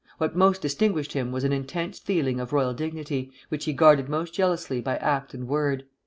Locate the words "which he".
3.49-3.73